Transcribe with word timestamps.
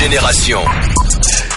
Génération. 0.00 0.89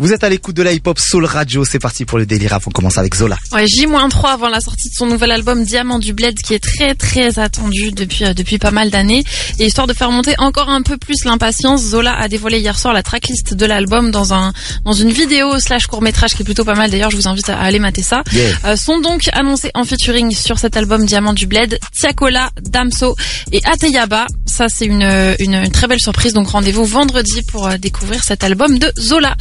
Vous 0.00 0.12
êtes 0.12 0.22
à 0.22 0.28
l'écoute 0.28 0.54
de 0.54 0.62
la 0.62 0.72
hip-hop 0.72 0.96
Soul 1.00 1.24
Radio, 1.24 1.64
c'est 1.64 1.80
parti 1.80 2.04
pour 2.04 2.18
le 2.18 2.26
délire 2.26 2.52
rap, 2.52 2.62
on 2.68 2.70
commence 2.70 2.98
avec 2.98 3.16
Zola. 3.16 3.36
Ouais, 3.50 3.66
J-3 3.66 4.28
avant 4.28 4.48
la 4.48 4.60
sortie 4.60 4.90
de 4.90 4.94
son 4.94 5.06
nouvel 5.06 5.32
album 5.32 5.64
Diamant 5.64 5.98
du 5.98 6.12
Bled 6.12 6.38
qui 6.40 6.54
est 6.54 6.60
très 6.62 6.94
très 6.94 7.40
attendu 7.40 7.90
depuis 7.90 8.24
euh, 8.24 8.32
depuis 8.32 8.58
pas 8.58 8.70
mal 8.70 8.90
d'années 8.90 9.24
et 9.58 9.66
histoire 9.66 9.88
de 9.88 9.92
faire 9.92 10.12
monter 10.12 10.34
encore 10.38 10.68
un 10.68 10.82
peu 10.82 10.98
plus 10.98 11.24
l'impatience, 11.24 11.82
Zola 11.82 12.16
a 12.16 12.28
dévoilé 12.28 12.60
hier 12.60 12.78
soir 12.78 12.94
la 12.94 13.02
tracklist 13.02 13.54
de 13.54 13.66
l'album 13.66 14.12
dans 14.12 14.32
un 14.32 14.52
dans 14.84 14.92
une 14.92 15.10
vidéo 15.10 15.58
slash 15.58 15.88
court-métrage 15.88 16.34
qui 16.36 16.42
est 16.42 16.44
plutôt 16.44 16.64
pas 16.64 16.76
mal 16.76 16.92
d'ailleurs, 16.92 17.10
je 17.10 17.16
vous 17.16 17.26
invite 17.26 17.48
à 17.48 17.58
aller 17.58 17.80
mater 17.80 18.04
ça. 18.04 18.22
Yeah. 18.32 18.56
Euh, 18.66 18.76
sont 18.76 19.00
donc 19.00 19.28
annoncés 19.32 19.72
en 19.74 19.82
featuring 19.82 20.32
sur 20.32 20.60
cet 20.60 20.76
album 20.76 21.06
Diamant 21.06 21.32
du 21.32 21.48
Bled, 21.48 21.76
Tiakola, 21.98 22.50
Damso 22.62 23.16
et 23.50 23.60
Ateyaba. 23.64 24.28
Ça 24.46 24.68
c'est 24.68 24.86
une, 24.86 25.02
une 25.40 25.54
une 25.54 25.72
très 25.72 25.88
belle 25.88 25.98
surprise 25.98 26.34
donc 26.34 26.50
rendez-vous 26.50 26.84
vendredi 26.84 27.42
pour 27.42 27.66
euh, 27.66 27.78
découvrir 27.78 28.22
cet 28.22 28.44
album 28.44 28.78
de 28.78 28.92
Zola. 28.96 29.34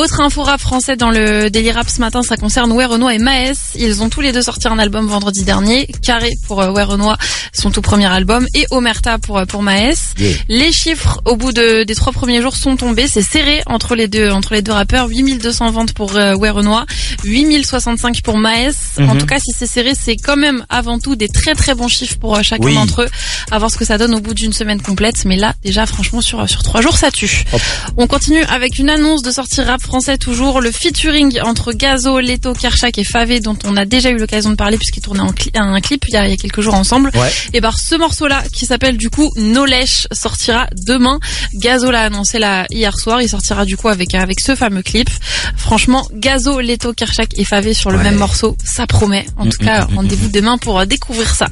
Autre 0.00 0.22
info 0.22 0.42
rap 0.44 0.58
français 0.58 0.96
dans 0.96 1.10
le 1.10 1.50
Daily 1.50 1.72
Rap 1.72 1.86
ce 1.90 2.00
matin, 2.00 2.22
ça 2.22 2.38
concerne 2.38 2.72
Ouais 2.72 2.86
Renoir 2.86 3.10
et 3.12 3.18
Maes. 3.18 3.52
Ils 3.74 4.02
ont 4.02 4.08
tous 4.08 4.22
les 4.22 4.32
deux 4.32 4.40
sorti 4.40 4.66
un 4.66 4.78
album 4.78 5.06
vendredi 5.06 5.44
dernier. 5.44 5.86
Carré 6.02 6.30
pour 6.46 6.62
euh, 6.62 6.70
Ouais 6.70 6.84
Renoir, 6.84 7.18
son 7.52 7.70
tout 7.70 7.82
premier 7.82 8.06
album, 8.06 8.46
et 8.54 8.64
Omerta 8.70 9.18
pour 9.18 9.36
euh, 9.36 9.44
pour 9.44 9.62
Maes. 9.62 10.14
Yeah. 10.18 10.32
Les 10.48 10.72
chiffres 10.72 11.20
au 11.26 11.36
bout 11.36 11.52
de, 11.52 11.82
des 11.84 11.94
trois 11.94 12.14
premiers 12.14 12.40
jours 12.40 12.56
sont 12.56 12.76
tombés. 12.76 13.08
C'est 13.08 13.20
serré 13.20 13.60
entre 13.66 13.94
les 13.94 14.08
deux 14.08 14.30
entre 14.30 14.54
les 14.54 14.62
deux 14.62 14.72
rappeurs. 14.72 15.08
8200 15.08 15.70
ventes 15.70 15.92
pour 15.92 16.16
euh, 16.16 16.34
Ouais 16.34 16.48
Renoir, 16.48 16.86
8065 17.24 18.22
pour 18.22 18.38
Maes. 18.38 18.70
En 19.00 19.02
Mhm. 19.14 19.18
tout 19.18 19.26
cas, 19.26 19.38
si 19.38 19.52
c'est 19.54 19.66
serré, 19.66 19.92
c'est 19.94 20.16
quand 20.16 20.36
même 20.38 20.64
avant 20.70 20.98
tout 20.98 21.14
des 21.14 21.28
très 21.28 21.52
très 21.54 21.74
bons 21.74 21.88
chiffres 21.88 22.16
pour 22.18 22.38
euh, 22.38 22.42
chacun 22.42 22.64
Oui. 22.64 22.74
d'entre 22.74 23.02
eux. 23.02 23.08
À 23.50 23.58
voir 23.58 23.70
ce 23.70 23.76
que 23.76 23.84
ça 23.84 23.98
donne 23.98 24.14
au 24.14 24.20
bout 24.20 24.32
d'une 24.32 24.54
semaine 24.54 24.80
complète. 24.80 25.26
Mais 25.26 25.36
là, 25.36 25.52
déjà, 25.62 25.84
franchement, 25.84 26.22
sur 26.22 26.48
sur 26.48 26.62
trois 26.62 26.80
jours, 26.80 26.96
ça 26.96 27.10
tue. 27.10 27.44
Hop. 27.52 27.60
On 27.98 28.06
continue 28.06 28.42
avec 28.44 28.78
une 28.78 28.88
annonce 28.88 29.20
de 29.22 29.30
sortie 29.30 29.60
rap 29.60 29.82
français 29.90 30.18
toujours, 30.18 30.60
le 30.60 30.70
featuring 30.70 31.40
entre 31.42 31.72
Gazo, 31.72 32.20
Leto, 32.20 32.52
Kershak 32.52 32.96
et 32.98 33.02
Favé 33.02 33.40
dont 33.40 33.56
on 33.64 33.76
a 33.76 33.84
déjà 33.84 34.10
eu 34.10 34.18
l'occasion 34.18 34.50
de 34.50 34.54
parler 34.54 34.76
puisqu'ils 34.76 35.00
tournaient 35.00 35.18
en 35.20 35.32
cli- 35.32 35.50
un 35.58 35.80
clip 35.80 36.04
il 36.06 36.14
y, 36.14 36.16
a, 36.16 36.26
il 36.28 36.30
y 36.30 36.34
a 36.34 36.36
quelques 36.36 36.60
jours 36.60 36.74
ensemble. 36.74 37.10
Ouais. 37.14 37.28
Et 37.54 37.60
ben 37.60 37.72
ce 37.76 37.96
morceau-là 37.96 38.44
qui 38.56 38.66
s'appelle 38.66 38.96
du 38.96 39.10
coup 39.10 39.32
No 39.36 39.64
Lèche 39.64 40.06
sortira 40.12 40.68
demain. 40.86 41.18
Gazo 41.54 41.90
l'a 41.90 42.02
annoncé 42.02 42.38
là 42.38 42.66
hier 42.70 42.96
soir, 42.96 43.20
il 43.20 43.28
sortira 43.28 43.64
du 43.64 43.76
coup 43.76 43.88
avec 43.88 44.14
avec 44.14 44.38
ce 44.38 44.54
fameux 44.54 44.82
clip. 44.82 45.10
Franchement, 45.56 46.06
Gazo, 46.14 46.60
Leto, 46.60 46.92
Kershak 46.92 47.36
et 47.36 47.44
Favé 47.44 47.74
sur 47.74 47.90
le 47.90 47.98
Ouais. 47.98 48.04
même 48.04 48.16
morceau, 48.16 48.56
ça 48.64 48.86
promet. 48.86 49.26
En 49.36 49.44
tout 49.46 49.58
Mm, 49.60 49.64
cas, 49.66 49.86
mm, 49.86 49.90
mm, 49.92 49.96
rendez-vous 49.96 50.28
demain 50.28 50.56
pour 50.58 50.78
euh, 50.78 50.84
découvrir 50.86 51.34
ça. 51.34 51.48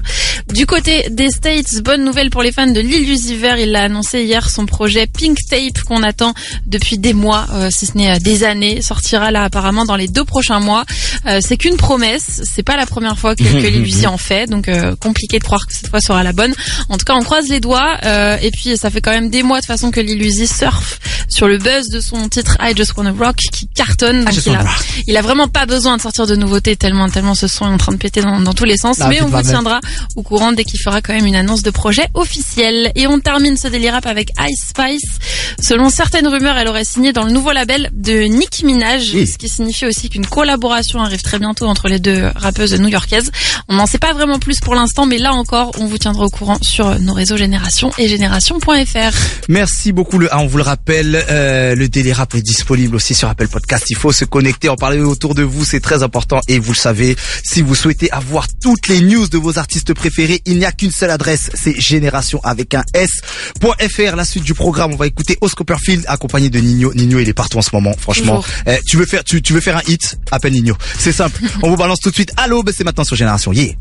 Du 0.55 0.65
côté 0.65 1.09
des 1.11 1.31
States, 1.31 1.83
bonne 1.83 2.05
nouvelle 2.05 2.31
pour 2.31 2.43
les 2.43 2.53
fans 2.53 2.69
de 2.69 2.79
Lil 2.81 3.11
Uzi 3.11 3.35
Vert, 3.35 3.59
il 3.59 3.73
l'a 3.73 3.83
annoncé 3.83 4.23
hier 4.23 4.49
son 4.49 4.65
projet 4.67 5.07
Pink 5.09 5.39
Tape 5.51 5.83
qu'on 5.87 6.03
attend 6.05 6.35
depuis 6.67 6.99
des 6.99 7.13
mois, 7.15 7.47
euh, 7.53 7.69
si 7.71 7.87
ce 7.87 7.97
n'est 7.99 8.13
euh, 8.13 8.19
des 8.29 8.45
années, 8.45 8.83
sortira 8.83 9.31
là 9.31 9.43
apparemment 9.43 9.87
dans 9.87 9.97
les 9.97 10.07
deux 10.07 10.25
prochains 10.25 10.61
mois. 10.61 10.85
Euh, 11.27 11.41
c'est 11.41 11.57
qu'une 11.57 11.79
promesse, 11.79 12.43
c'est 12.45 12.63
pas 12.63 12.77
la 12.77 12.85
première 12.85 13.19
fois 13.19 13.35
que, 13.35 13.43
que 13.43 14.07
en 14.07 14.19
fait, 14.19 14.51
donc 14.51 14.69
euh, 14.69 14.95
compliqué 14.97 15.39
de 15.39 15.45
croire 15.45 15.67
que 15.67 15.73
cette 15.73 15.89
fois 15.89 16.01
sera 16.01 16.23
la 16.23 16.35
bonne. 16.35 16.55
En 16.91 16.99
tout 16.99 17.07
cas, 17.07 17.15
on 17.15 17.23
croise 17.23 17.49
les 17.49 17.61
doigts 17.61 17.97
euh, 18.05 18.37
et 18.43 18.51
puis 18.51 18.77
ça 18.77 18.91
fait 18.91 19.01
quand 19.01 19.13
même 19.13 19.31
des 19.31 19.43
mois 19.43 19.61
de 19.61 19.67
façon 19.67 19.91
que 19.91 20.01
Lil 20.01 20.23
Uzi 20.23 20.47
surfe 20.47 20.99
sur 21.31 21.49
le 21.49 21.57
buzz 21.57 21.89
de 21.89 22.01
son 22.01 22.29
titre 22.29 22.59
I 22.61 22.77
Just 22.77 22.97
Wanna 22.99 23.13
Rock 23.19 23.37
qui 23.51 23.67
cartonne. 23.69 24.25
Donc 24.25 24.35
Just 24.35 24.47
il 24.47 24.55
a, 24.55 24.65
il 25.07 25.17
a 25.17 25.23
vraiment 25.23 25.49
pas 25.49 25.65
besoin 25.65 25.97
de 25.97 26.03
sortir 26.03 26.27
de 26.27 26.37
nouveautés 26.37 26.77
tellement 26.77 27.09
tellement 27.09 27.35
ce 27.35 27.49
son 27.49 27.65
est 27.65 27.73
en 27.73 27.79
train 27.79 27.93
de 27.93 27.99
péter 27.99 28.21
dans, 28.21 28.41
dans 28.41 28.53
tous 28.53 28.65
les 28.65 28.77
sens. 28.77 28.99
Ah, 29.01 29.09
mais 29.09 29.23
on 29.23 29.29
vous 29.29 29.43
tiendra 29.43 29.81
au 30.17 30.23
courant 30.23 30.53
dès 30.53 30.65
qu'il 30.65 30.81
fera 30.81 31.01
quand 31.01 31.15
même 31.15 31.27
une 31.27 31.37
annonce 31.37 31.63
de 31.63 31.71
projet 31.71 32.09
officiel. 32.13 32.93
Et 32.95 33.07
on 33.07 33.21
termine 33.21 33.57
ce 33.57 33.69
délire 33.69 33.95
rap 33.95 34.07
avec 34.07 34.33
Ice 34.47 34.67
Spice. 34.69 35.19
Selon 35.63 35.89
certaines 35.89 36.29
rumeurs, 36.29 36.59
elle 36.59 36.69
aurait 36.69 36.85
signé 36.85 37.15
dans 37.15 37.25
le 37.25 37.33
nouveau 37.33 37.53
label 37.53 37.91
de 37.95 38.18
Nicki 38.27 38.65
Minaj, 38.65 39.11
Oui. 39.15 39.27
ce 39.27 39.39
qui 39.39 39.49
signifie 39.49 39.87
aussi 39.87 40.09
qu'une 40.09 40.27
collaboration 40.27 41.01
arrive 41.01 41.23
très 41.23 41.39
bientôt 41.39 41.67
entre 41.67 41.89
les 41.89 41.99
deux 41.99 42.29
rappeuses 42.37 42.75
new-yorkaises. 42.79 43.31
On 43.69 43.75
n'en 43.77 43.87
sait 43.87 43.99
pas 43.99 44.13
vraiment 44.13 44.39
plus 44.39 44.61
pour 44.61 44.75
l'instant, 44.75 45.07
mais 45.07 45.19
là 45.19 45.33
encore, 45.33 45.73
on 45.79 45.87
vous 45.87 45.99
tiendra 45.99 46.25
au 46.25 46.31
courant 46.31 46.59
sur 46.63 46.99
nos 47.01 47.13
réseaux 47.13 47.37
Génération 47.37 47.91
et 47.99 48.09
Génération.fr. 48.09 49.17
Merci 49.49 49.93
beaucoup. 49.93 50.19
Le, 50.19 50.29
ah, 50.33 50.39
on 50.41 50.47
vous 50.47 50.57
le 50.59 50.63
rappelle, 50.63 51.25
euh, 51.31 51.75
le 51.75 51.89
Daily 51.89 52.13
Rap 52.13 52.35
est 52.35 52.43
disponible 52.43 52.97
aussi 52.97 53.15
sur 53.15 53.29
Apple 53.29 53.49
Podcast. 53.49 53.85
Il 53.91 53.97
faut 53.97 54.13
se 54.13 54.25
connecter, 54.25 54.69
en 54.69 54.77
parler 54.77 55.01
autour 55.01 55.35
de 55.35 55.43
vous, 55.43 55.65
c'est 55.65 55.81
très 55.81 56.03
important. 56.03 56.41
Et 56.49 56.59
vous 56.59 56.73
le 56.73 56.79
savez, 56.79 57.17
si 57.45 57.63
vous 57.63 57.75
souhaitez 57.75 58.11
avoir 58.11 58.47
toutes 58.63 58.89
les 58.89 59.01
news 59.01 59.29
de 59.29 59.39
vos 59.39 59.59
artistes 59.59 59.95
préférés, 59.95 60.43
il 60.47 60.59
n'y 60.59 60.65
a 60.65 60.73
qu'une 60.73 60.91
seule 60.93 61.11
adresse, 61.11 61.51
c'est 61.55 61.79
Génération 61.79 62.41
avec 62.45 62.75
un 62.75 62.85
S.fr. 62.95 64.17
La 64.17 64.25
suite 64.25 64.45
du 64.45 64.55
programme, 64.55 64.93
on 64.93 64.97
va 64.97 65.07
écouter 65.07 65.39
Oscopperfield 65.41 66.05
accompagné 66.09 66.51
de 66.51 66.59
Nino. 66.59 66.93
Nino, 66.95 67.19
il 67.19 67.29
est 67.29 67.33
partout 67.35 67.59
en 67.59 67.63
ce 67.63 67.71
moment, 67.73 67.95
franchement. 67.99 68.43
Eh, 68.67 68.79
tu 68.87 68.97
veux 68.97 69.07
faire, 69.07 69.25
tu, 69.25 69.43
tu 69.43 69.53
veux 69.53 69.61
faire 69.61 69.77
un 69.77 69.83
hit, 69.89 70.19
appelle 70.31 70.53
Nino. 70.53 70.77
C'est 70.99 71.13
simple. 71.13 71.41
on 71.63 71.71
vous 71.71 71.77
balance 71.77 72.01
tout 72.01 72.11
de 72.11 72.15
suite. 72.15 72.33
Allô, 72.37 72.63
ben 72.63 72.75
c'est 72.77 72.85
maintenant 72.85 73.05
sur 73.05 73.17
Génération. 73.17 73.53
Yeah. 73.53 73.75